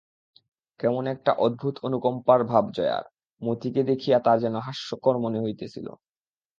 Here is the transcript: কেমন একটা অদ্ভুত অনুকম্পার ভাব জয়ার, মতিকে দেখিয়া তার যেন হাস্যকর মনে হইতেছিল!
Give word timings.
কেমন 0.79 1.03
একটা 1.07 1.31
অদ্ভুত 1.37 1.75
অনুকম্পার 1.83 2.39
ভাব 2.51 2.65
জয়ার, 2.73 3.05
মতিকে 3.41 3.81
দেখিয়া 3.83 4.17
তার 4.25 4.37
যেন 4.43 4.55
হাস্যকর 4.67 5.15
মনে 5.23 5.39
হইতেছিল! 5.39 5.87